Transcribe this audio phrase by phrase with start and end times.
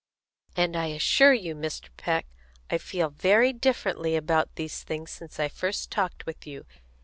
[0.57, 1.89] "And I assure you, Mr.
[1.95, 2.25] Peck,
[2.71, 6.65] I feel very differently about these things since I first talked with you.